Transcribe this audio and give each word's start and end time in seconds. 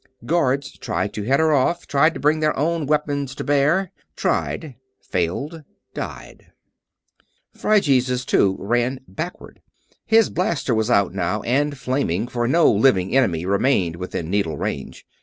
Guards 0.25 0.79
tried 0.79 1.13
to 1.13 1.21
head 1.25 1.39
her 1.39 1.53
off; 1.53 1.85
tried 1.85 2.15
to 2.15 2.19
bring 2.19 2.39
their 2.39 2.57
own 2.57 2.87
weapons 2.87 3.35
to 3.35 3.43
bear. 3.43 3.91
Tried 4.15 4.73
failed 4.99 5.61
died. 5.93 6.47
Phryges, 7.55 8.25
too, 8.25 8.55
ran; 8.57 8.93
ran 8.95 8.99
backward. 9.07 9.61
His 10.07 10.31
blaster 10.31 10.73
was 10.73 10.89
out 10.89 11.13
now 11.13 11.43
and 11.43 11.77
flaming, 11.77 12.27
for 12.27 12.47
no 12.47 12.71
living 12.71 13.15
enemy 13.15 13.45
remained 13.45 13.95
within 13.97 14.27
needle 14.31 14.57
range. 14.57 15.05